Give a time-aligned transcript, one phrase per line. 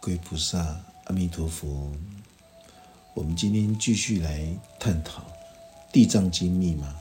[0.00, 1.90] 各位菩萨，阿弥陀佛。
[3.14, 4.48] 我们今天继续来
[4.78, 5.22] 探讨
[5.92, 6.94] 《地藏经》密码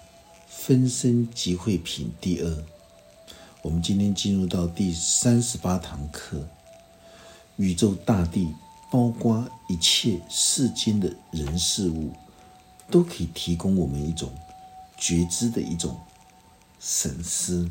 [0.47, 2.63] 分身集会品第二。
[3.61, 6.47] 我们今天进入到第三十八堂课。
[7.57, 8.51] 宇宙大地，
[8.91, 12.11] 包括一切世间的人事物，
[12.89, 14.33] 都可以提供我们一种
[14.97, 15.99] 觉知的一种
[16.79, 17.69] 神思。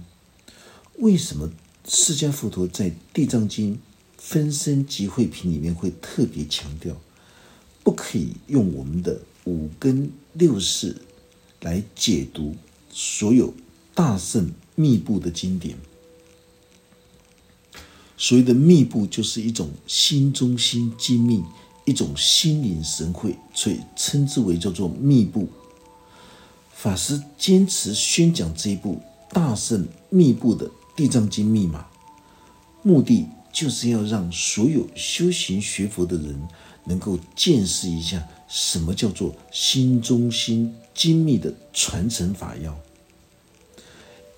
[0.98, 1.50] 为什么
[1.84, 3.74] 释迦佛陀在《地藏经》？
[4.18, 6.96] 分身集会品里面会特别强调，
[7.84, 10.96] 不可以用我们的五根六识
[11.60, 12.56] 来解读
[12.90, 13.54] 所有
[13.94, 15.76] 大圣密布的经典。
[18.16, 21.44] 所谓的密布，就是一种心中心精密，
[21.84, 25.48] 一种心领神会，所以称之为叫做密布。
[26.72, 31.86] 法师坚持宣讲这一部大圣密布的《地藏经》密码，
[32.82, 33.26] 目的。
[33.56, 36.38] 就是要让所有修行学佛的人
[36.84, 42.78] 能够见识一下，什么叫做心中心精密的传承法要，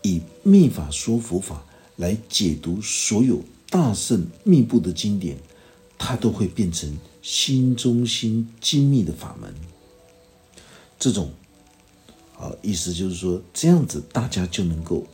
[0.02, 1.64] 以密法说佛法
[1.96, 5.36] 来解读所有大圣密布的经典，
[5.98, 9.52] 它都会变成心中心精密的法门。
[10.96, 11.32] 这种，
[12.38, 15.04] 啊，意思就是说，这样子大家就能够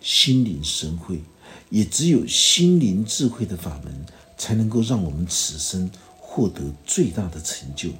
[0.00, 1.20] 心领神会。
[1.70, 3.94] 也只有心灵智慧的法门，
[4.36, 7.90] 才能够让我们此生获得最大的成就，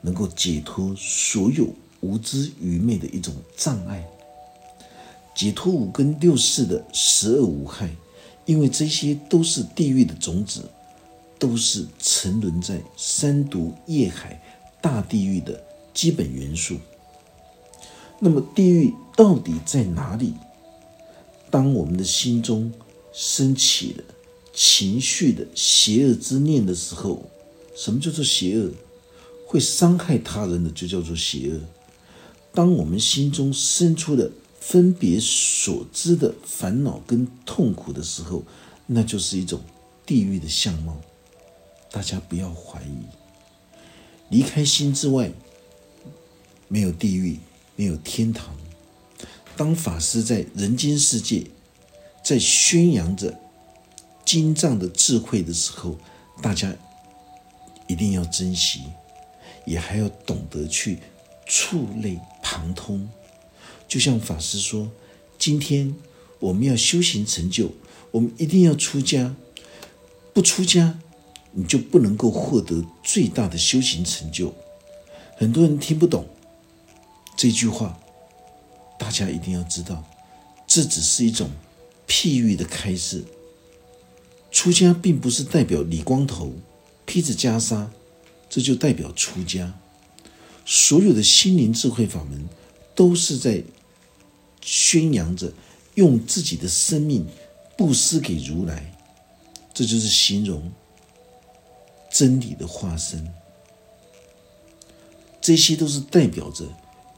[0.00, 1.68] 能够解脱所有
[2.00, 4.04] 无知愚昧的一种障碍，
[5.34, 7.90] 解脱五根六识的十恶无害，
[8.44, 10.68] 因为这些都是地狱的种子，
[11.38, 14.40] 都是沉沦在三毒业海
[14.80, 16.76] 大地狱的基本元素。
[18.20, 20.34] 那么，地狱到底在哪里？
[21.50, 22.72] 当我们的心中，
[23.14, 24.04] 升起了
[24.52, 27.30] 情绪的邪恶之念的时候，
[27.76, 28.72] 什么叫做邪恶？
[29.46, 31.60] 会伤害他人的就叫做邪恶。
[32.52, 34.30] 当我们心中生出的
[34.60, 38.42] 分别所知的烦恼跟痛苦的时候，
[38.86, 39.60] 那就是一种
[40.04, 41.00] 地狱的相貌。
[41.92, 43.06] 大家不要怀疑，
[44.28, 45.32] 离开心之外，
[46.66, 47.38] 没有地狱，
[47.76, 48.52] 没有天堂。
[49.56, 51.46] 当法师在人间世界。
[52.24, 53.38] 在宣扬着
[54.24, 55.98] 经藏的智慧的时候，
[56.40, 56.74] 大家
[57.86, 58.84] 一定要珍惜，
[59.66, 60.98] 也还要懂得去
[61.46, 63.06] 触类旁通。
[63.86, 64.90] 就像法师说
[65.38, 65.94] ：“今天
[66.40, 67.70] 我们要修行成就，
[68.10, 69.36] 我们一定要出家。
[70.32, 70.98] 不出家，
[71.52, 74.54] 你就不能够获得最大的修行成就。”
[75.36, 76.26] 很多人听不懂
[77.36, 77.98] 这句话，
[78.98, 80.02] 大家一定要知道，
[80.66, 81.50] 这只是一种。
[82.06, 83.24] 譬喻的开示，
[84.50, 86.52] 出家并不是代表理光头、
[87.04, 87.88] 披着袈裟，
[88.48, 89.78] 这就代表出家。
[90.66, 92.48] 所有的心灵智慧法门，
[92.94, 93.62] 都是在
[94.60, 95.52] 宣扬着
[95.94, 97.26] 用自己的生命
[97.76, 98.96] 布施给如来，
[99.74, 100.72] 这就是形容
[102.10, 103.26] 真理的化身。
[105.40, 106.64] 这些都是代表着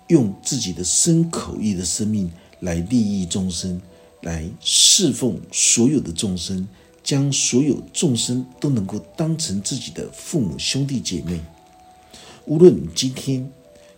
[0.08, 3.80] 用自己的身口意的生命来利益众生。
[4.22, 6.66] 来侍奉所有的众生，
[7.04, 11.40] 将所有众生都能够当成自己的父母兄弟姐妹。
[12.44, 13.50] 无论你今天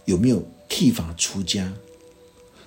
[0.05, 1.73] 有没有剃发出家，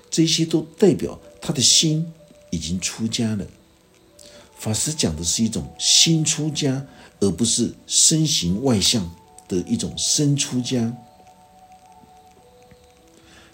[0.09, 2.11] 这些都代表他的心
[2.49, 3.45] 已经出家了。
[4.57, 6.85] 法师讲的是一种心出家，
[7.19, 9.09] 而不是身形外向
[9.47, 10.95] 的一种身出家。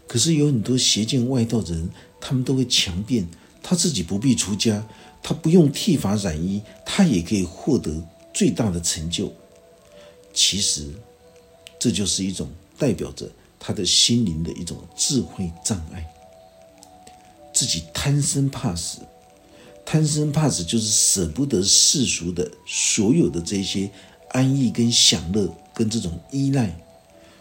[0.05, 1.89] 可是有很多邪见外道的人，
[2.21, 3.27] 他们都会强辩。
[3.61, 4.85] 他自己不必出家，
[5.21, 8.03] 他不用剃发染衣，他也可以获得
[8.33, 9.33] 最大的成就。
[10.33, 10.93] 其实，
[11.79, 13.29] 这就是一种代表着
[13.59, 16.05] 他的心灵的一种智慧障碍。
[17.53, 18.99] 自己贪生怕死，
[19.83, 23.89] 贪生怕死就是舍不得世俗的所有的这些
[24.29, 26.77] 安逸跟享乐跟这种依赖，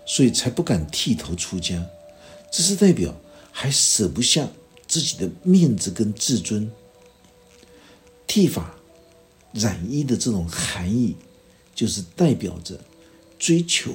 [0.06, 1.86] 所以才不敢剃头出家。
[2.50, 3.14] 这是代表
[3.52, 4.48] 还舍不下。
[4.96, 6.72] 自己的面子跟自尊，
[8.26, 8.74] 剃发、
[9.52, 11.14] 染衣的这种含义，
[11.74, 12.80] 就是代表着
[13.38, 13.92] 追求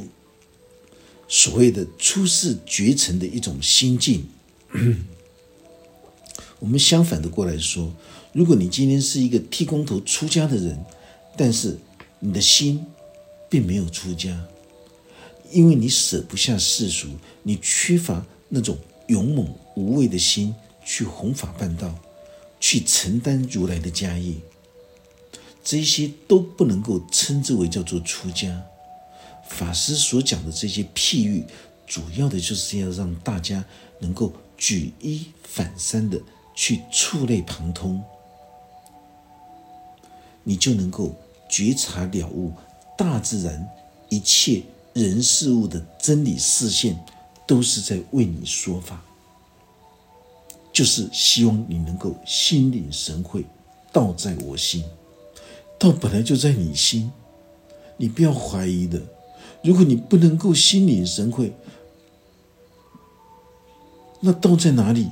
[1.27, 4.27] 所谓的出世绝尘的一种心境。
[6.59, 7.91] 我们相反的过来说，
[8.31, 10.85] 如果你今天是一个剃光头出家的人，
[11.35, 11.79] 但是
[12.19, 12.85] 你的心
[13.49, 14.39] 并没有出家，
[15.51, 17.07] 因为你舍不下世俗，
[17.41, 18.77] 你缺乏那种
[19.07, 20.53] 勇猛无畏的心。
[20.83, 21.93] 去弘法办道，
[22.59, 24.35] 去承担如来的家业，
[25.63, 28.63] 这些都不能够称之为叫做出家。
[29.47, 31.45] 法师所讲的这些譬喻，
[31.85, 33.63] 主要的就是要让大家
[33.99, 36.19] 能够举一反三的
[36.55, 38.01] 去触类旁通，
[40.43, 41.13] 你就能够
[41.49, 42.53] 觉察了悟
[42.97, 43.69] 大自然
[44.09, 44.63] 一切
[44.93, 46.97] 人事物的真理视线，
[47.45, 49.03] 都是在为你说法，
[50.71, 53.45] 就是希望你能够心领神会，
[53.91, 54.83] 道在我心，
[55.77, 57.11] 道本来就在你心，
[57.97, 59.01] 你不要怀疑的。
[59.63, 61.53] 如果你不能够心领神会，
[64.19, 65.09] 那道在哪里？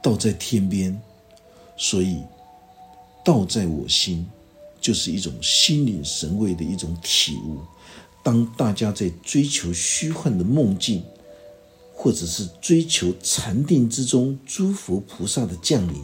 [0.00, 1.00] 道在天边，
[1.76, 2.22] 所以
[3.24, 4.26] 道在我心，
[4.80, 7.58] 就是一种心领神会的一种体悟。
[8.24, 11.04] 当大家在追求虚幻的梦境，
[12.02, 16.02] 或者是追求禅定之中诸佛菩萨的降临，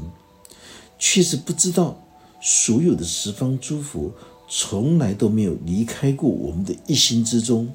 [0.96, 2.00] 却是不知道
[2.40, 4.12] 所有的十方诸佛。
[4.48, 7.74] 从来都没有离开过我们的一心之中。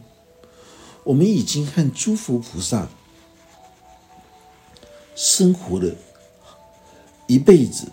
[1.03, 2.89] 我们已经和诸佛菩萨
[5.15, 5.93] 生活了
[7.27, 7.91] 一辈子，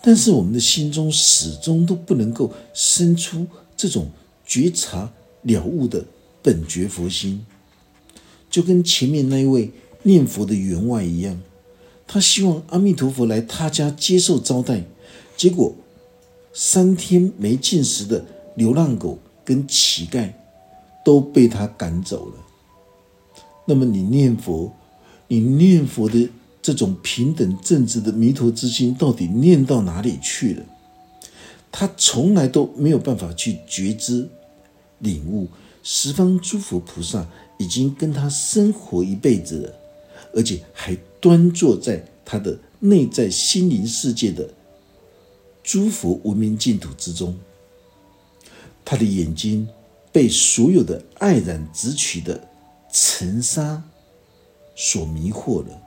[0.00, 4.08] 但是我们的心中始终都不能够生出这种
[4.46, 5.12] 觉察
[5.42, 6.04] 了悟的
[6.40, 7.44] 本觉佛心，
[8.54, 9.68] 就跟前面那一位
[10.04, 11.40] 念佛的员外一样，
[12.06, 14.84] 他希望阿弥陀佛来他家接受招待，
[15.36, 15.74] 结果。
[16.52, 18.24] 三天没进食的
[18.54, 20.32] 流浪狗跟乞丐
[21.04, 22.34] 都被他赶走了。
[23.66, 24.72] 那么你念佛，
[25.26, 26.30] 你念佛的
[26.62, 30.64] 这种平等正直的弥陀之心，到底念到哪里去了？
[31.72, 34.28] 他从来都没有办法去觉知、
[35.00, 35.48] 领悟
[35.82, 37.26] 十方诸佛菩萨
[37.58, 39.74] 已经跟他生活一辈子了，
[40.34, 44.48] 而且还端坐在他的内在心灵世界的。
[45.62, 47.34] 诸佛无名净土之中，
[48.84, 49.66] 他的眼睛
[50.12, 52.48] 被所有的爱染直取的
[52.92, 53.82] 尘沙
[54.76, 55.80] 所迷惑了，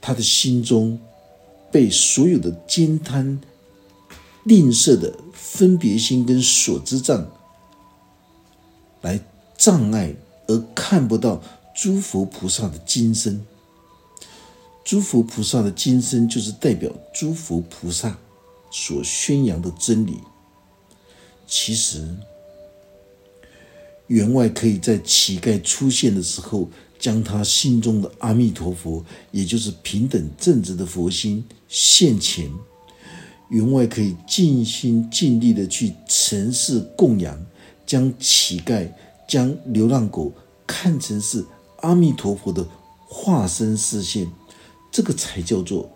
[0.00, 0.96] 他的心中
[1.72, 3.40] 被所有的惊贪、
[4.44, 7.28] 吝啬的分别心跟所知障
[9.04, 9.20] 来
[9.56, 10.14] 障碍，
[10.48, 11.40] 而看不到
[11.76, 13.44] 诸佛菩萨的金身。
[14.82, 18.18] 诸佛菩萨的金身，就是代表诸佛菩萨
[18.70, 20.18] 所宣扬的真理。
[21.46, 22.08] 其实，
[24.06, 26.68] 员外可以在乞丐出现的时候，
[26.98, 32.50] 将他心中的阿弥陀佛，也就是平等正直的佛心现前。
[33.50, 37.38] 员外可以尽心尽力的去尘世供养，
[37.86, 38.90] 将乞丐、
[39.26, 40.32] 将流浪狗
[40.66, 41.44] 看成是
[41.78, 42.66] 阿弥陀佛的
[43.06, 44.30] 化身视线。
[44.92, 45.90] 这个才叫做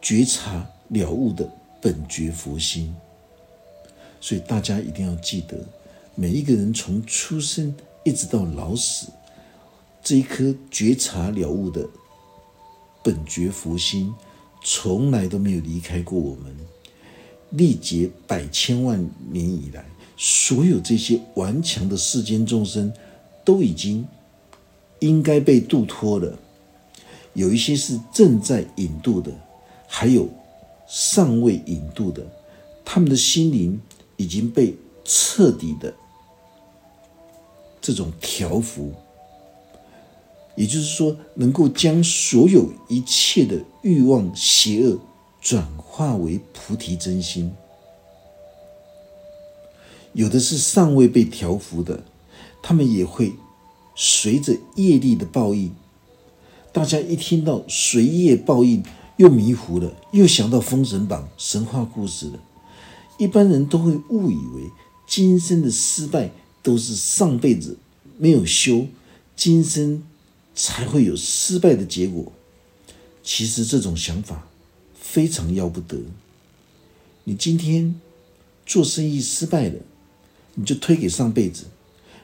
[0.00, 1.50] 觉察了悟的
[1.82, 2.94] 本觉佛心，
[4.20, 5.58] 所以大家一定要记得，
[6.14, 7.74] 每一个人从出生
[8.04, 9.08] 一直到老死，
[10.04, 11.84] 这一颗觉察了悟的
[13.02, 14.14] 本觉佛心，
[14.62, 16.56] 从来都没有离开过我们。
[17.50, 19.84] 历劫百千万年以来，
[20.22, 22.92] 所有这些顽强的世间众生，
[23.42, 24.06] 都已经
[24.98, 26.38] 应该被度脱了。
[27.32, 29.32] 有一些是正在引渡的，
[29.88, 30.28] 还有
[30.86, 32.22] 尚未引渡的，
[32.84, 33.80] 他们的心灵
[34.18, 34.74] 已经被
[35.06, 35.94] 彻底的
[37.80, 38.92] 这种调伏，
[40.54, 44.98] 也就是说，能够将所有一切的欲望、邪恶
[45.40, 47.50] 转化为菩提真心。
[50.12, 52.04] 有的是尚未被调伏的，
[52.62, 53.32] 他们也会
[53.94, 55.72] 随着业力的报应。
[56.72, 58.82] 大家一听到随业报应，
[59.16, 62.40] 又迷糊了，又想到《封神榜》神话故事了。
[63.18, 64.70] 一般人都会误以为
[65.06, 66.30] 今生的失败
[66.62, 67.76] 都是上辈子
[68.16, 68.86] 没有修，
[69.36, 70.02] 今生
[70.54, 72.32] 才会有失败的结果。
[73.22, 74.48] 其实这种想法
[74.94, 75.98] 非常要不得。
[77.24, 78.00] 你今天
[78.64, 79.80] 做生意失败了，
[80.60, 81.64] 你就推给上辈子。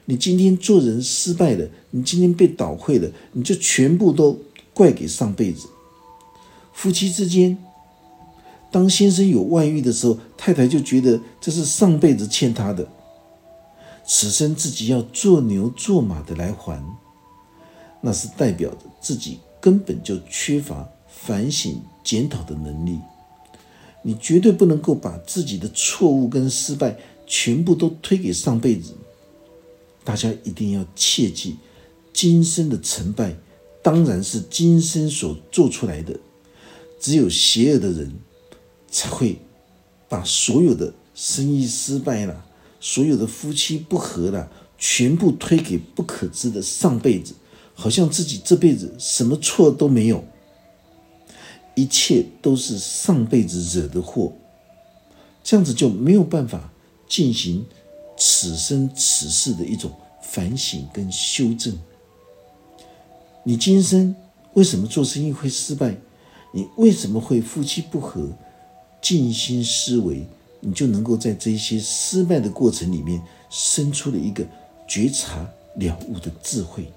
[0.05, 4.39] 你今天做人失败了，你今天被倒会了，你就全部都
[4.75, 5.67] 怪给上辈子。
[6.71, 7.57] 夫妻之间，
[8.71, 12.87] 当先生有外遇的时候，太太就觉得这是上辈子欠他的，
[14.05, 16.79] 此生自己要做牛做马的来还，
[18.01, 22.99] 那是代表着自己根本就缺乏反省检讨的能力。
[24.03, 26.95] 你绝对不能够把自己的错误跟失败
[27.27, 28.93] 全部都推给上辈子。
[30.03, 31.57] 大家一定要切记，
[32.13, 33.35] 今生的成败
[33.83, 36.17] 当然是今生所做出来的。
[36.99, 38.11] 只有邪恶的人
[38.89, 39.37] 才会
[40.09, 42.45] 把所有的生意失败了，
[42.79, 47.35] 所有的夫妻不和了，全部推给不可知的上辈子，
[47.75, 50.23] 好像自己这辈子什么错都没有，
[51.75, 54.33] 一切都是上辈子惹的祸，
[55.43, 56.71] 这样子就没有办法
[57.07, 57.65] 进行
[58.17, 61.77] 此生此世的一种反省跟修正。
[63.43, 64.15] 你今生
[64.53, 65.95] 为什么做生意会失败？
[66.53, 68.29] 你为什么会夫妻不和？
[68.99, 70.25] 静心思维，
[70.59, 74.43] 你就能够在这些失败的过程里面生出了一个
[74.87, 76.91] 觉察了悟的智慧，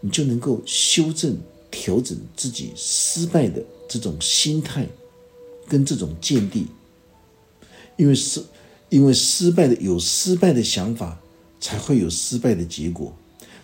[0.00, 1.36] 你就能够修正
[1.68, 4.86] 调整自己失败的这种心态
[5.66, 6.68] 跟这种见地。
[7.96, 8.42] 因为失，
[8.94, 11.18] 因为失败的有失败的想法，
[11.60, 13.12] 才会有失败的结果。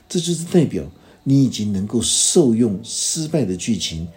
[0.08, 0.82] 这就是代表
[1.22, 4.08] 你已经能够受用失败的剧情。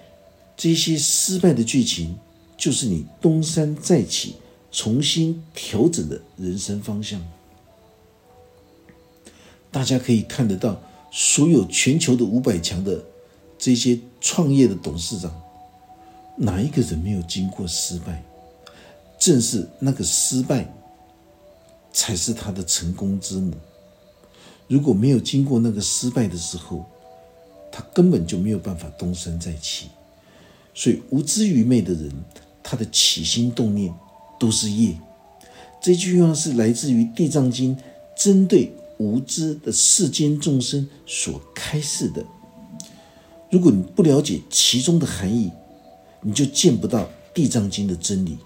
[0.58, 2.17] 这些失败的剧情，
[2.58, 4.38] 就是你东山再起、
[4.72, 7.24] 重新调整的人生方向。
[9.70, 13.05] 大家可以看得到，所有全球的五百强的
[13.60, 15.32] 这些创业的董事长，
[16.36, 18.24] 哪一个人没有经过失败？
[19.20, 20.74] 正是那个失败，
[21.94, 23.54] 才是他的成功之母。
[24.68, 26.84] 如果没有经过那个失败的时候，
[27.72, 29.90] 他根本就没有办法东山再起。
[30.74, 32.12] 所以，无知愚昧的人，
[32.64, 33.94] 他的起心动念
[34.40, 34.98] 都是业。
[35.80, 37.76] 这句话是来自于《地藏经》，
[38.18, 42.26] 针对无知的世间众生所开示的。
[43.52, 45.52] 如果你不了解其中的含义，
[46.22, 47.04] 你就见不到
[47.36, 48.38] 《地藏经》的真理，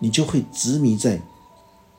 [0.00, 1.20] 你就会执迷在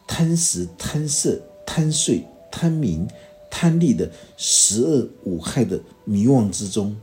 [0.07, 3.07] 贪食、贪色、贪睡、贪名、
[3.49, 6.95] 贪利的十恶五害的迷惘之中。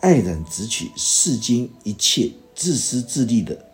[0.00, 3.64] 爱然直取世间一切自私自利的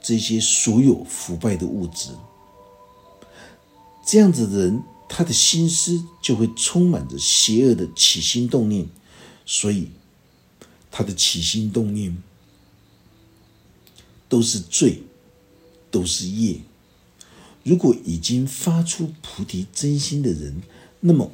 [0.00, 2.10] 这些所有腐败的物质，
[4.06, 8.86] 这样子的人，他的心思就会充满着邪恶的起心动念，
[9.44, 9.88] 所以
[10.92, 12.16] 他的起心动念
[14.28, 15.02] 都是罪，
[15.90, 16.60] 都是业。
[17.70, 20.60] 如果已经发出菩提真心的人，
[20.98, 21.30] 那么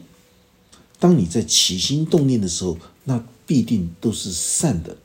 [0.99, 4.99] 当你在起心动念的时候，那必定都是善的，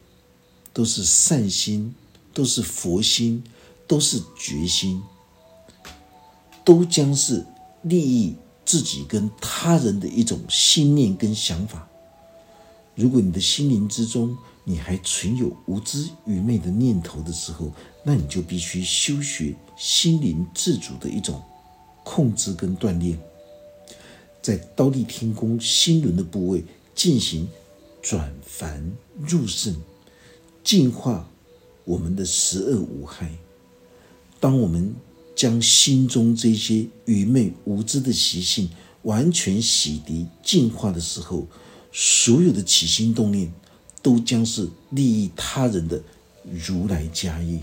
[0.74, 1.96] 都是善心，
[2.34, 3.42] 都是佛心，
[3.88, 5.02] 都是决心，
[6.66, 7.46] 都将是
[7.82, 8.36] 利益
[8.66, 11.88] 自己跟他人的一种信念跟想法。
[12.94, 17.72] 如果你的心灵之中你还存有无知愚昧的念头的时候，
[18.04, 21.42] 那你就必须修学心灵自主的一种
[22.04, 23.18] 控制跟锻炼，
[24.40, 27.50] 在刀立天宫心轮的部位进行。
[28.04, 29.76] 转凡入圣，
[30.64, 31.30] 净化
[31.86, 33.32] 我们的十恶无害。
[34.40, 34.96] 当我们
[35.36, 38.68] 将心中这些愚昧无知的习性
[39.04, 41.46] 完全洗涤净化的时候，
[41.92, 43.54] 所有的起心动念
[44.02, 46.02] 都将是利益他人的
[46.66, 47.60] 如来家业。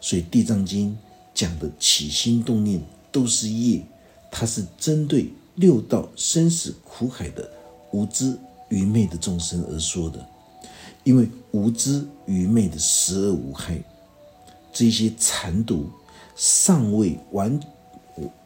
[0.00, 0.90] 所以《地藏经》
[1.34, 2.80] 讲的起心动念
[3.12, 3.82] 都是业，
[4.30, 7.50] 它是针对六道生死苦海的
[7.92, 8.38] 无知。
[8.70, 10.24] 愚昧的众生而说的，
[11.02, 13.82] 因为无知愚昧的十恶无害，
[14.72, 15.90] 这些残毒
[16.36, 17.60] 尚未完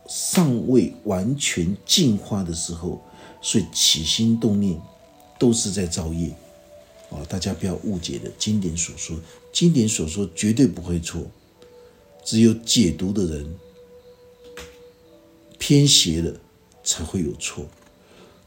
[0.09, 3.03] 尚未完全净化的时候，
[3.43, 4.81] 所以起心动念
[5.39, 6.35] 都是在造业。
[7.11, 9.19] 哦，大家不要误解了，经典所说，
[9.53, 11.23] 经典所说绝对不会错，
[12.25, 13.55] 只有解读的人
[15.59, 16.35] 偏邪了，
[16.83, 17.67] 才会有错。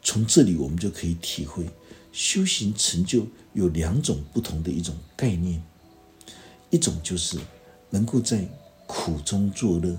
[0.01, 1.69] 从这里，我们就可以体会
[2.11, 5.61] 修行成就有两种不同的一种概念，
[6.69, 7.37] 一种就是
[7.89, 8.47] 能够在
[8.87, 9.95] 苦中作乐，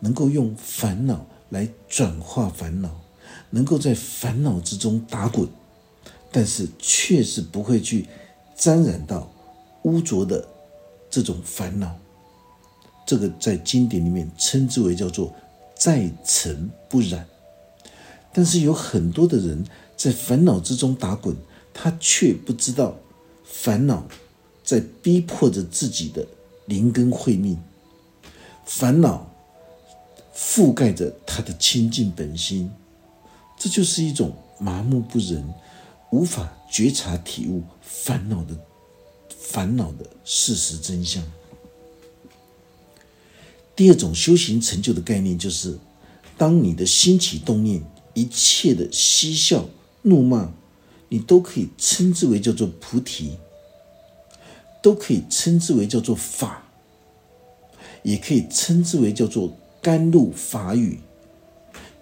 [0.00, 3.00] 能够用烦恼来转化烦恼，
[3.50, 5.48] 能够在烦恼之中打滚，
[6.30, 8.06] 但是确实不会去
[8.56, 9.32] 沾染到
[9.84, 10.46] 污浊的
[11.08, 11.96] 这种烦恼。
[13.06, 15.32] 这个在经典里面称之为叫做
[15.76, 17.26] 在尘不染。
[18.32, 19.64] 但是有很多的人
[19.96, 21.36] 在烦恼之中打滚，
[21.72, 22.96] 他却不知道
[23.44, 24.06] 烦恼
[24.64, 26.26] 在逼迫着自己的
[26.66, 27.56] 灵根慧命，
[28.64, 29.30] 烦恼
[30.34, 32.70] 覆盖着他的清净本心，
[33.56, 35.44] 这就是一种麻木不仁，
[36.10, 38.56] 无法觉察体悟烦恼的
[39.28, 41.22] 烦恼的事实真相。
[43.76, 45.78] 第二种修行成就的概念就是，
[46.36, 47.82] 当你的心起动念。
[48.16, 49.68] 一切的嬉笑
[50.02, 50.52] 怒骂，
[51.08, 53.32] 你都可以称之为叫做菩提。
[54.80, 56.62] 都可以称之为叫做法，
[58.04, 61.00] 也可以称之为叫做甘露法语，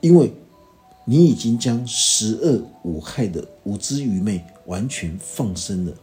[0.02, 0.32] 因为
[1.06, 5.94] 你已经将十恶五害的无知愚昧完全放生了，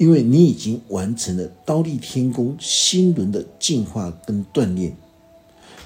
[0.00, 4.96] 因为你已经完成了刀立天宫心轮的净化跟锻炼，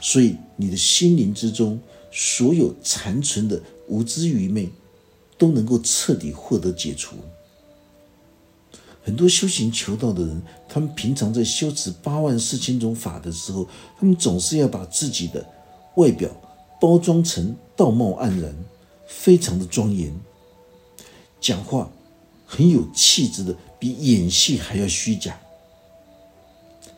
[0.00, 1.80] 所以你的心灵之中
[2.12, 4.70] 所有残存的无知愚昧
[5.36, 7.16] 都能够彻底获得解除。
[9.02, 13.66] 很多修行求道的人，他们平常在修持八万四千种法的时候，
[13.98, 15.44] 他们总是要把自己的
[15.96, 16.30] 外表
[16.80, 18.54] 包装成道貌岸然，
[19.08, 20.14] 非常的庄严，
[21.40, 21.90] 讲话
[22.46, 25.38] 很有气质的，比演戏还要虚假。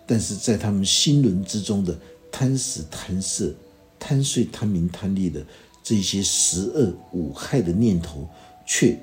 [0.06, 1.98] 但是在他们心轮之中的
[2.30, 3.52] 贪食、贪色、
[3.98, 5.44] 贪睡、贪名、贪利的
[5.82, 8.28] 这些十恶五害的念头，
[8.64, 8.96] 却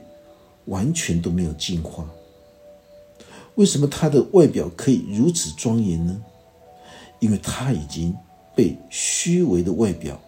[0.68, 2.10] 完全都没有净化。
[3.56, 6.24] 为什么他的外表可以如此庄严呢？
[7.20, 8.16] 因为他已经
[8.56, 10.22] 被虚伪的外表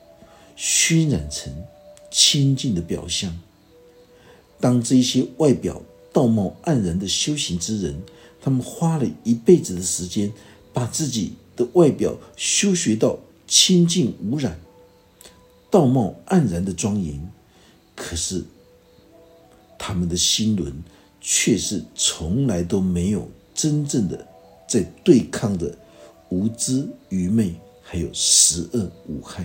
[0.57, 1.53] 熏染成
[2.11, 3.33] 清净的表象。
[4.59, 5.81] 当这些外表
[6.15, 8.01] 道貌岸然的修行之人，
[8.39, 10.31] 他们花了一辈子的时间，
[10.71, 14.57] 把自己的外表修学到清净无染、
[15.69, 17.19] 道貌岸然的庄严，
[17.93, 18.45] 可是
[19.77, 20.73] 他们的心轮。
[21.27, 24.27] 却是从来都没有真正的
[24.67, 25.75] 在对抗着
[26.29, 29.43] 无知、愚昧，还有十恶无害。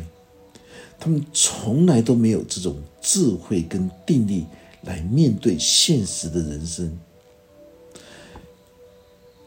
[0.98, 4.44] 他们从来都没有这种智慧跟定力
[4.82, 6.98] 来面对现实的人生，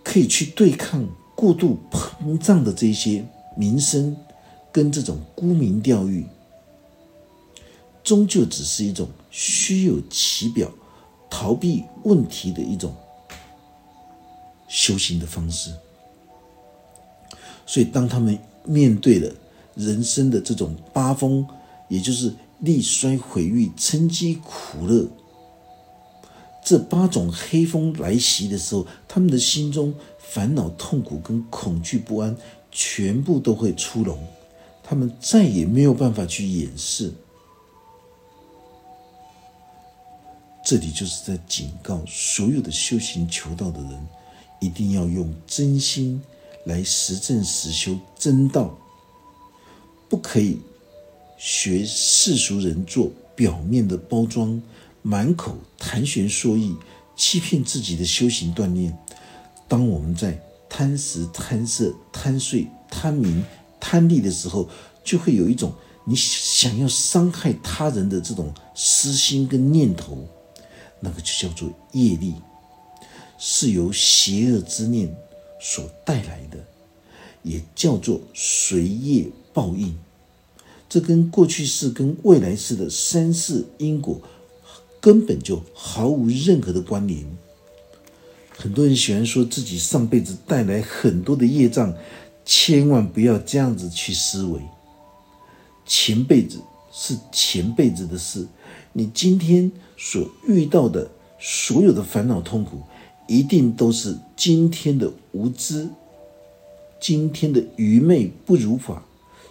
[0.04, 3.26] 可以去对抗过度膨胀的这些
[3.58, 4.16] 名声
[4.72, 6.26] 跟这种沽名钓誉，
[8.04, 10.72] 终究只是一种虚有其表。
[11.36, 12.94] 逃避问题的一种
[14.68, 15.74] 修行的方式，
[17.66, 19.34] 所以当他们面对了
[19.74, 21.44] 人生的这种八风，
[21.88, 25.08] 也就是利衰毁誉、嗔饥苦乐
[26.66, 32.36] 这八种黑风来袭的时候，他们的心中烦恼、痛苦跟恐惧不安
[32.72, 34.18] 全部都会出笼，
[34.82, 37.14] 他们再也没有办法去掩饰。
[40.66, 44.08] 这里就是在警告所有的修行求道的人，
[44.62, 46.24] 一定要用真心
[46.66, 48.74] 来实证实修真道，
[50.08, 50.58] 不可以
[51.38, 54.60] 学世俗人做表面的包装，
[55.04, 56.76] 满口谈玄说义，
[57.16, 58.98] 欺骗自己的修行锻炼。
[59.68, 63.44] 当我们在贪食、贪色、贪睡、贪名、
[63.82, 64.68] 贪利的时候，
[65.04, 65.74] 就会有一种
[66.06, 70.18] 你想要伤害他人的这种私心跟念头。
[71.02, 72.36] 那个就叫做业力，
[73.38, 75.14] 是由邪恶之念
[75.60, 76.58] 所带来的，
[77.42, 79.98] 也叫做随业报应。
[80.88, 84.22] 这跟过去式跟未来式的三世因果
[85.04, 87.26] 根本就毫无任何的关联。
[88.56, 91.94] 很多人喜欢说自己上辈子带来很多的业障，
[92.46, 94.62] 千万不要这样子去思维。
[95.86, 96.62] 前辈子
[96.94, 98.48] 是前辈子的事。
[98.94, 102.82] 你今天所遇到的所有的烦恼痛苦，
[103.28, 105.90] 一定都是今天的无知、
[107.02, 109.04] 今天的愚昧不如法，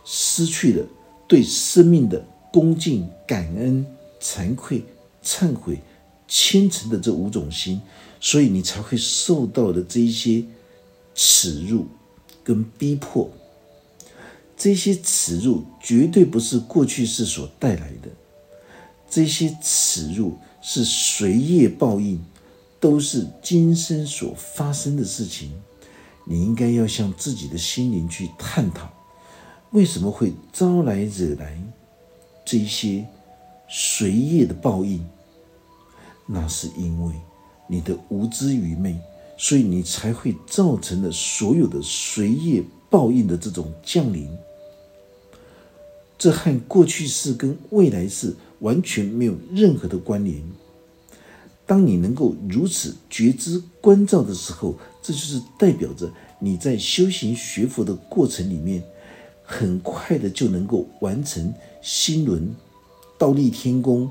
[0.06, 0.86] 失去了
[1.28, 3.84] 对生命的恭敬、感恩、
[4.18, 4.82] 惭愧、
[5.24, 5.80] 忏悔、
[6.26, 7.80] 虔诚的这五种心，
[8.20, 10.44] 所以你才会受到的这一些
[11.14, 11.86] 耻辱
[12.42, 13.30] 跟逼迫。
[14.56, 18.08] 这些耻辱绝对不是过去世所带来的。
[19.10, 22.18] 这些耻辱是随业报应，
[22.80, 25.50] 都是今生所发生的事情。
[26.24, 28.88] 你应该要向自己的心灵去探讨，
[29.72, 31.60] 为什么会招来惹来
[32.44, 33.04] 这些
[33.74, 35.02] 随业的报应？
[36.26, 37.14] 那是因为
[37.66, 38.98] 你的无知愚昧，
[39.38, 44.28] 所以你才会造成了所有的随业报应的这种降临。
[46.18, 50.42] 这和过去式跟未来式完全没有任何的关联。
[51.64, 58.82] 当你能够如此觉知关照的时候，这就是代表着你在修行学佛的过程里面，
[59.42, 62.54] 很快的就能够完成心轮、
[63.22, 64.10] 倒立天宫、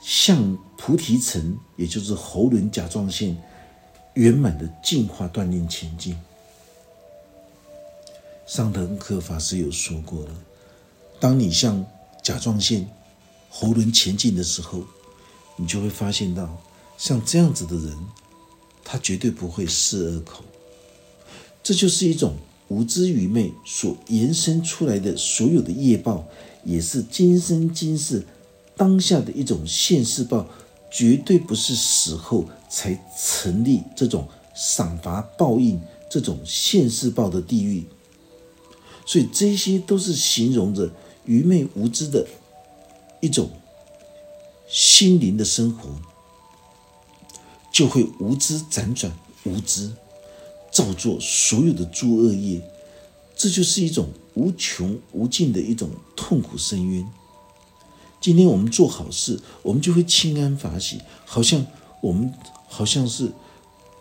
[0.00, 3.36] 向菩提城，也就是喉轮甲状腺
[4.14, 6.16] 圆满的进化锻炼前进。
[8.46, 10.30] 上藤克法师有说过了，
[11.20, 11.84] 当你向
[12.22, 12.88] 甲状腺、
[13.50, 14.82] 喉轮前进的时候，
[15.56, 16.58] 你就会发现到，
[16.96, 17.94] 像这样子的人，
[18.82, 20.42] 他绝对不会狮二口。
[21.62, 22.34] 这就是一种
[22.68, 26.24] 无知愚昧所延伸出来的所有的业报，
[26.64, 28.24] 也是今生今世
[28.76, 30.46] 当下的一种现世报，
[30.90, 37.84] 绝对不是死后才成立这种赏罚报应、这种现世报的地狱。
[39.04, 40.90] 所以这些都是形容着
[41.24, 42.26] 愚昧无知的
[43.20, 43.50] 一种
[44.68, 45.90] 心灵的生活，
[47.72, 49.12] 就会无知辗转，
[49.44, 49.90] 无知
[50.70, 52.62] 造作所有的诸恶业，
[53.36, 57.06] 这就是一种无穷无尽的一种痛苦深渊。
[58.20, 61.66] 今天我们做好事，我们就会清安法喜，好像
[62.00, 62.32] 我们
[62.68, 63.32] 好像是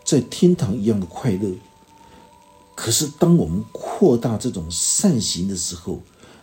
[0.04, 1.52] 在天堂一样的快乐。
[2.76, 6.02] 可是，当我们扩大这种善行的时候，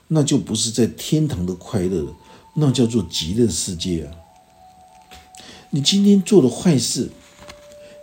[0.09, 2.13] 那就不是在天堂的快乐了，
[2.55, 4.15] 那叫做极乐世界啊！
[5.71, 7.11] 你今天做了坏事，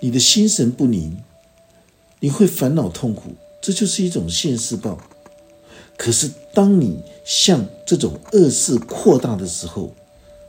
[0.02, 1.18] 你的心神不宁，
[2.20, 5.00] 你会烦恼痛苦，这就是一种现世报。
[5.98, 9.96] 可是，当你向这种恶事扩大的时候，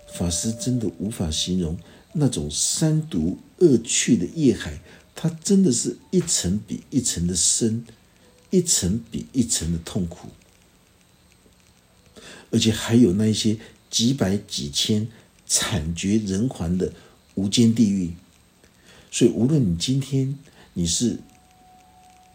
[0.07, 1.79] 法师真的无法形容
[2.13, 4.81] 那种三毒恶趣的业海。
[5.19, 7.87] 它真的是一层比一层的深，
[8.51, 10.29] 一层比一层的痛苦，
[12.51, 13.57] 而且还有那些
[13.91, 15.09] 几百几千
[15.47, 16.93] 惨绝人寰的
[17.35, 18.13] 无间地狱。
[19.11, 20.39] 所以，无论你今天
[20.75, 21.19] 你是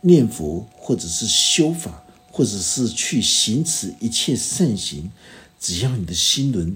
[0.02, 2.04] 念佛，或者是修法，
[2.42, 5.12] 或者是去行持一切善行，
[5.60, 6.76] 只要你的心轮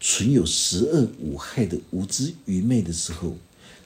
[0.00, 3.34] 存有十恶五害的无知愚昧的时候，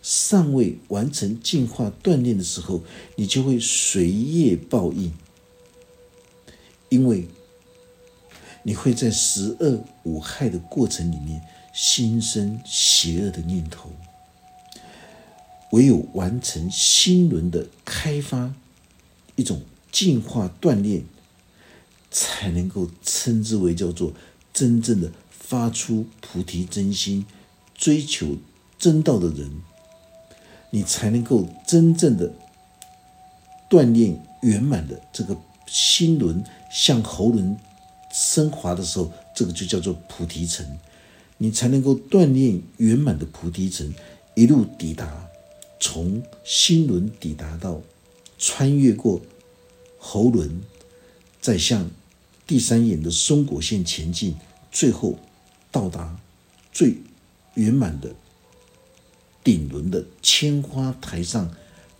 [0.00, 2.84] 尚未完成进化锻炼的时候，
[3.16, 5.12] 你就会随业报应，
[6.90, 7.26] 因为
[8.62, 11.42] 你会在十恶五害的过程里面
[11.74, 13.90] 心生邪恶的念头。
[15.72, 18.54] 唯有完成心轮的开发，
[19.34, 21.04] 一种进化锻炼，
[22.10, 24.12] 才能够称之为叫做
[24.52, 27.26] 真正的发出菩提真心、
[27.74, 28.36] 追求
[28.78, 29.50] 真道的人。
[30.72, 32.32] 你才能够真正的
[33.68, 37.56] 锻炼圆满的这个心轮向喉轮
[38.12, 40.64] 升华的时候，这个就叫做菩提层。
[41.38, 43.92] 你才能够锻炼圆满的菩提层，
[44.34, 45.26] 一路抵达，
[45.80, 47.80] 从心轮抵达到
[48.38, 49.20] 穿越过
[50.00, 50.62] 喉轮，
[51.40, 51.88] 在向
[52.46, 54.34] 第三眼的松果线前进，
[54.72, 55.18] 最后
[55.70, 56.18] 到达
[56.72, 56.96] 最
[57.54, 58.12] 圆满的。
[59.44, 61.54] 顶轮的千花台上，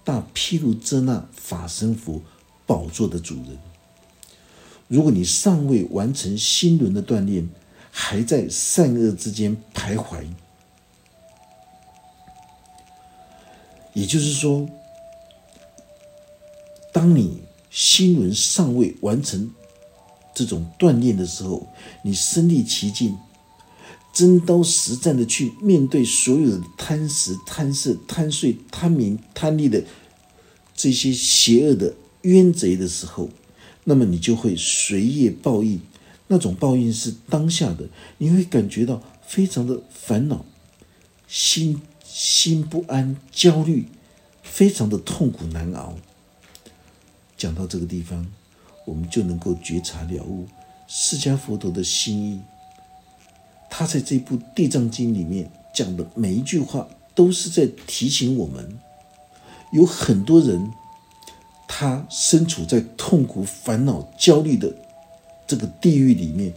[0.05, 2.21] 大毗卢遮那法身佛
[2.67, 3.59] 宝座的主人。
[4.89, 7.49] 如果你尚未完成心轮的锻炼，
[7.91, 10.27] 还在善恶之间徘徊，
[13.95, 14.69] 也就是说，
[16.93, 19.51] 当你心轮尚未完成
[20.35, 21.67] 这种锻炼的时候，
[22.05, 23.17] 你身历其境。
[24.13, 29.85] 真刀实战的去面对所有的贪食、贪色、贪睡、贪名、贪利的
[30.75, 33.29] 这些邪恶的冤贼的时候，
[33.85, 35.81] 那么你就会随业报应。
[36.27, 40.45] 那种报应是当下的，你会感觉到非常的烦恼、
[41.29, 43.87] 心心不安、焦虑，
[44.43, 45.95] 非常的痛苦难熬。
[47.41, 48.27] 讲到这个地方，
[48.85, 50.47] 我们就能够觉察了悟
[50.87, 52.43] 释迦佛陀的心意。
[53.71, 58.79] 他在这部《地藏经》里面讲的每一句话，都是在提醒我们：
[59.73, 60.71] 有很多人，
[61.67, 64.77] 他身处在痛苦、烦恼、焦虑的
[65.47, 66.53] 这个地狱里面，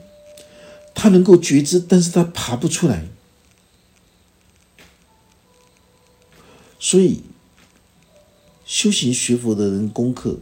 [0.93, 3.05] 他能够觉知，但是他爬不出来。
[6.77, 7.21] 所以，
[8.65, 10.39] 修行学佛的人功课，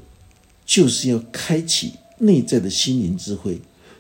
[0.74, 3.60] 就是要开启内在的心灵智慧。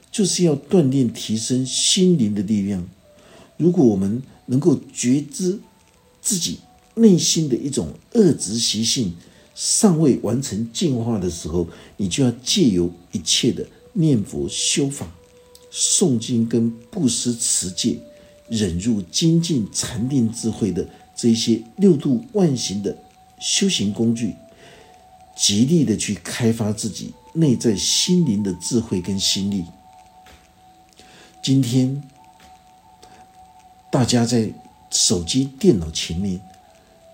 [0.09, 2.85] 就是要锻炼、提升心灵的力量。
[3.55, 5.57] 如果我们能够觉知
[6.21, 6.59] 自己
[6.95, 9.13] 内心的一种恶执习性
[9.55, 15.09] 尚未完成进化的时候，你就要借由一切的念佛、修法、
[15.71, 17.97] 诵经跟布施、持戒、
[18.49, 22.97] 忍辱、精进、禅定、智慧的这些六度万行的
[23.39, 24.33] 修行工具，
[25.35, 29.65] 极力的去开发自己内在心灵的智慧跟心力。
[31.43, 32.03] 今天，
[33.91, 34.53] 大家在
[34.91, 36.39] 手机、电脑前面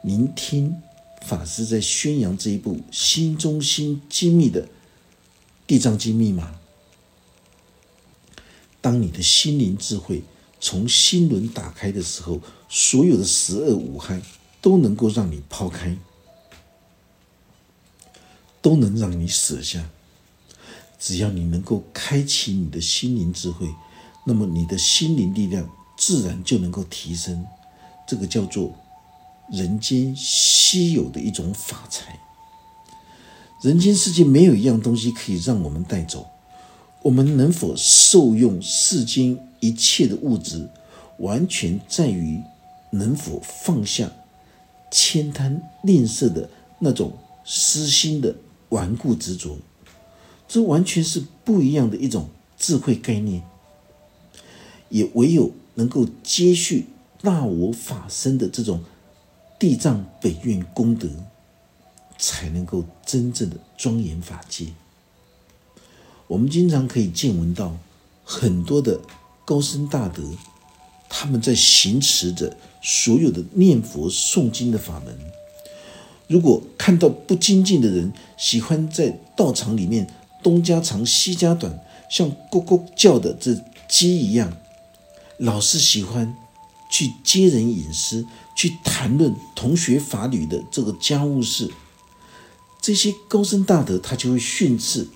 [0.03, 0.82] 聆听
[1.21, 4.63] 法师在宣扬这一部心中心机密的
[5.65, 6.56] 《地藏经》密码。
[8.82, 10.23] 当你的心灵智慧
[10.60, 14.21] 从心轮打开的时候，所有的十恶无害
[14.62, 15.97] 都能够让你抛开，
[18.67, 19.89] 都能让你舍下。
[20.99, 23.65] 只要你能够开启你的心灵智慧，
[24.25, 27.45] 那么你的心灵力量自然就能够提升。
[28.06, 28.75] 这个叫做
[29.49, 32.19] 人间稀有的一种法财。
[33.62, 36.27] 人间世界没有一样东西可以让我们带走。
[37.03, 40.67] 我们能否受用世间一切的物质，
[41.19, 42.41] 完全在于
[42.89, 44.12] 能否放下
[44.91, 46.49] 悭贪吝啬的
[46.80, 47.13] 那种
[47.45, 48.36] 私心的
[48.69, 49.58] 顽固执着。
[50.47, 53.43] 这完全是不一样的一种智慧概念。
[54.89, 56.86] 也唯有能够接续
[57.21, 58.82] 大我法身的这种
[59.60, 61.10] 地藏北愿功德，
[62.17, 64.67] 才能够真正的庄严法界。
[66.27, 67.75] 我们经常可以见闻到
[68.23, 69.01] 很多的
[69.43, 70.23] 高僧大德，
[71.10, 75.17] 他们在行持着所有的念佛诵经的法门。
[76.27, 80.07] 如果看到不精进的人，喜欢在道场里面
[80.43, 84.57] 东家长西家短，像咕咕叫的这鸡一样，
[85.37, 86.35] 老是喜欢
[86.91, 91.71] 去揭人隐私，去谈论同学法律的这个家务事，
[92.81, 95.07] 这些高僧大德他就会训斥。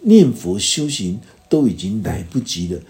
[0.00, 2.80] 念佛修行都已经来不及了，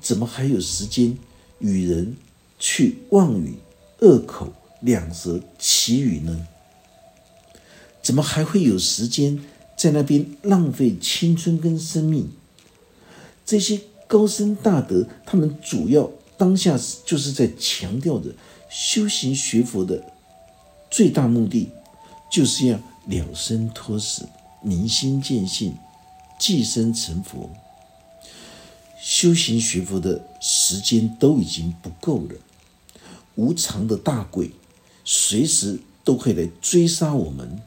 [0.00, 1.16] 怎么还有时间
[1.60, 2.16] 与人
[2.58, 3.54] 去妄语、
[4.00, 6.46] 恶口、两舌、绮语呢？
[8.08, 9.38] 怎么还会有时间
[9.76, 12.30] 在那边浪费青春跟生命？
[13.44, 18.34] 这些高僧大德，他们主要当下就是在强调着
[18.70, 20.02] 修行学佛的
[20.90, 21.68] 最大目的，
[22.32, 24.26] 就是要了生脱死、
[24.62, 25.76] 明心见性。
[26.38, 27.50] 寄生成佛，
[28.98, 32.36] 修行学佛的时间都已经不够了。
[33.34, 34.52] 无常的大鬼
[35.04, 37.60] 随时都会来追杀我们，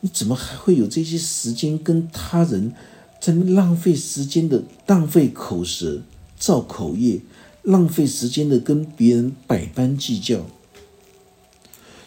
[0.00, 2.72] 你怎么还会有这些时间跟他人
[3.20, 6.02] 在浪费时间的浪费口舌
[6.38, 7.20] 造口业，
[7.62, 10.46] 浪费时间的跟别人百般计较？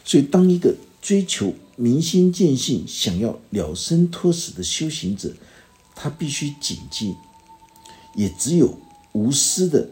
[0.06, 5.34] 所以，当一个追求明心见性、想要了生脱死的修行者，
[5.96, 7.16] 他必须谨记，
[8.16, 8.78] 也只有
[9.12, 9.90] 无私的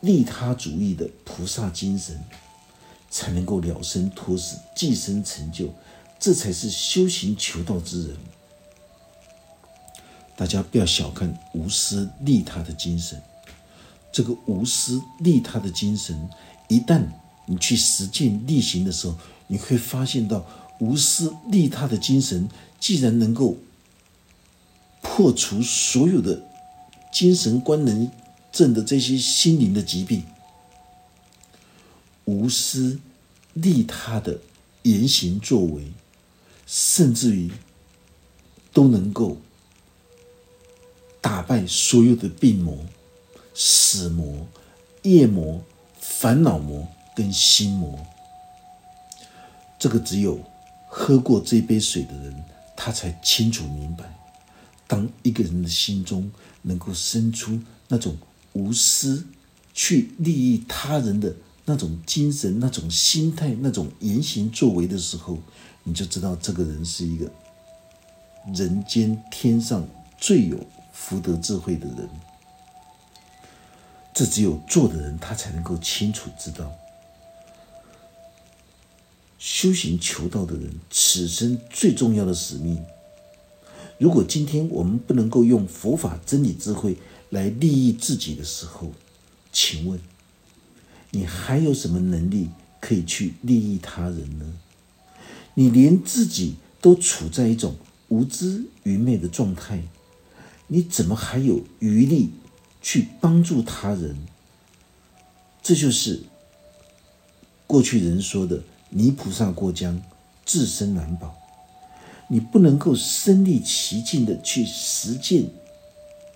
[0.00, 2.22] 利他主义的菩萨精神，
[3.10, 5.72] 才能够了生脱死、寄生成就，
[6.18, 8.16] 这才是修行求道之人。
[10.36, 13.20] 大家不要小看无私利他的精神，
[14.12, 16.28] 这个无私利他的精神，
[16.68, 17.04] 一旦
[17.46, 20.44] 你去实践力行的时候，你会发现到
[20.80, 22.48] 无私利他的精神，
[22.80, 23.56] 既然能够。
[25.06, 26.42] 破除所有的
[27.12, 28.10] 精神官能
[28.50, 30.24] 症的这些心灵的疾病，
[32.24, 32.98] 无私
[33.52, 34.40] 利他的
[34.82, 35.92] 言行作为，
[36.66, 37.50] 甚至于
[38.72, 39.38] 都能够
[41.20, 42.78] 打败所有的病魔、
[43.54, 44.46] 死魔、
[45.02, 45.62] 业魔、
[46.00, 47.98] 烦恼魔跟心魔。
[49.78, 50.40] 这个只有
[50.88, 52.44] 喝过这杯水的人，
[52.76, 54.04] 他才清楚明白。
[54.86, 56.30] 当一个人的心中
[56.62, 58.16] 能够生出那种
[58.52, 59.26] 无私
[59.72, 65.38] 去利益他人的那种精神、那种心态、那种言行作为的时候，
[65.82, 67.30] 你就知道这个人是一个
[68.54, 69.86] 人间天上
[70.18, 70.58] 最有
[70.92, 72.08] 福德智慧的人。
[74.12, 76.70] 这只有做的人，他才能够清楚知道，
[79.38, 82.80] 修行求道的人，此生最重要的使命。
[83.98, 86.96] 如果今天我们不能够用佛法真理智慧
[87.30, 88.92] 来利益自己的时候，
[89.52, 89.98] 请问
[91.14, 92.48] 你还有什么能力
[92.80, 94.44] 可以去利益他人呢？
[95.54, 97.76] 你连自己都处在一种
[98.08, 99.80] 无知愚昧的状态，
[100.66, 102.30] 你怎么还有余力
[102.82, 104.16] 去帮助他人？
[105.62, 106.24] 这就是
[107.66, 110.02] 过去人说的“泥菩萨过江，
[110.44, 111.34] 自身难保”。
[112.28, 115.48] 你不能够身历其境的去实践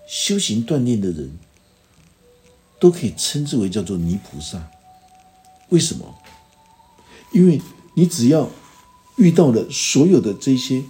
[0.07, 1.37] 修行锻炼的人，
[2.79, 4.69] 都可以称之为叫做泥菩萨。
[5.69, 6.15] 为什么？
[7.31, 7.61] 因为
[7.93, 8.49] 你只要
[9.17, 10.83] 遇到了所有的这些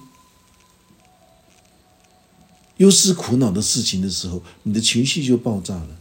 [2.78, 6.00] 忧思苦恼的事情的时候，你的情绪就爆炸了。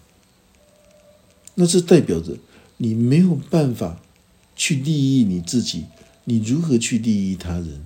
[1.56, 2.36] 那这代表着
[2.76, 4.00] 你没有办法
[4.54, 5.86] 去利益你自己，
[6.24, 7.84] 你如何去利益他人？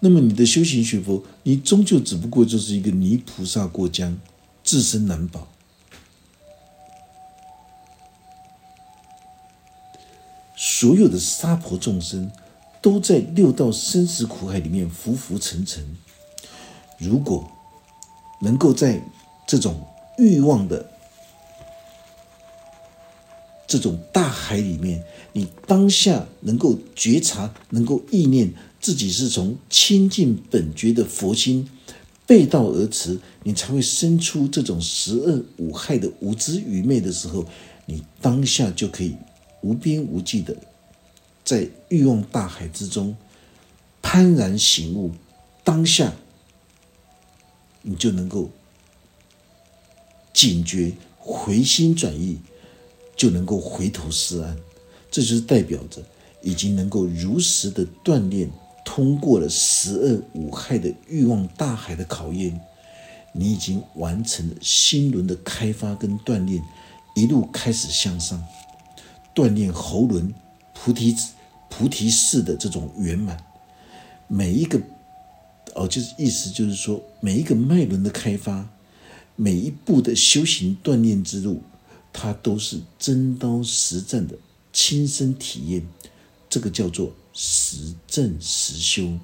[0.00, 4.18] 那么你的修行学佛，你终究只不过就是一个泥菩萨过江，
[4.62, 5.50] 自身难保。
[10.80, 12.30] 所有的娑婆众生
[12.80, 15.84] 都在六道生死苦海里面浮浮沉沉。
[16.96, 17.46] 如果
[18.40, 18.98] 能够在
[19.46, 19.78] 这种
[20.16, 20.90] 欲望的
[23.66, 31.68] 这种大海里面，你当下能够觉察，能够意念自己是从清净本觉的佛心
[32.26, 37.44] 背道而驰，你才会生出这种十恶五害的无知愚昧的时候，
[37.84, 39.14] 你当下就可以
[39.60, 40.56] 无边无际的
[41.50, 43.16] 在欲望大海之中
[44.00, 45.10] 幡然醒悟，
[45.64, 46.12] 当下
[47.82, 48.48] 你就能够
[50.32, 52.38] 警觉回心转意。
[53.16, 54.56] 就能够回头是岸，
[55.10, 56.00] 这就是代表着
[56.40, 58.50] 已经能够如实的锻炼，
[58.82, 62.58] 通过了十恶五害的欲望大海的考验，
[63.34, 66.62] 你已经完成了心轮的开发跟锻炼，
[67.14, 68.42] 一路开始向上，
[69.34, 70.32] 锻炼喉轮
[70.72, 71.32] 菩提子
[71.70, 73.42] 菩提式的这种圆满，
[74.28, 74.78] 每一个
[75.74, 78.68] 哦，就是意思就是说，每一个脉轮的开发，
[79.36, 81.62] 每一步的修行锻炼之路。
[82.12, 84.36] 它都是真刀实战的
[84.72, 85.86] 亲身体验，
[86.48, 89.16] 这个叫做实证实修。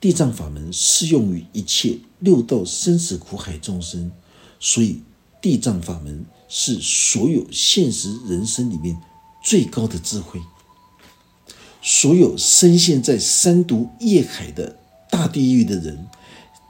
[0.00, 4.12] 地藏法门适用于一切六道生死苦海众生，
[4.60, 5.02] 所以
[5.42, 8.96] 地藏法门是所有现实人生里面
[9.46, 10.42] 最高的智慧。
[11.80, 14.76] 所有深陷在三毒业海的
[15.08, 16.08] 大地狱的人，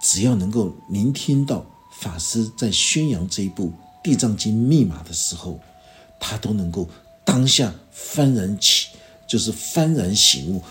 [0.03, 1.65] 只要能够聆听到
[1.99, 3.73] 法师在宣扬这一部。
[4.05, 5.59] 地藏经密码的时候，
[6.21, 6.89] 他都能够
[7.25, 8.89] 当下幡然起，
[9.27, 10.63] 就是幡然醒悟，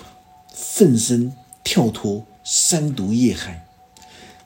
[0.54, 3.68] 奋身跳脱三毒业海。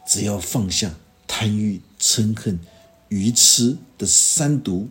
[0.08, 0.96] 只要放下
[1.28, 2.58] 贪欲、嗔恨、
[3.10, 4.90] 愚痴的三毒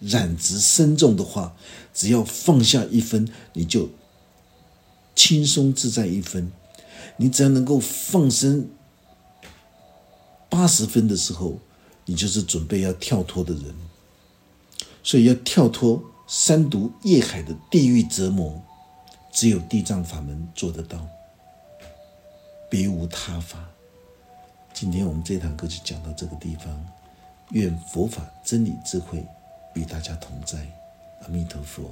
[0.00, 1.56] 染执深重的话，
[1.94, 3.90] 只要放下一分，你就
[5.14, 6.52] 轻松自在一分。
[7.16, 8.68] 你只要能够放生
[10.48, 11.58] 八十分的时候。
[12.06, 13.72] 你就是准备要跳脱的人，
[15.00, 18.60] 所以要跳脱三毒业海的地狱折磨，
[19.30, 21.06] 只有地藏法门做得到，
[22.68, 23.64] 别无他法。
[24.74, 26.84] 今天我们这堂课就讲到这个地方，
[27.50, 29.24] 愿佛法真理智慧
[29.74, 30.66] 与大家同在，
[31.20, 31.90] 阿弥陀佛。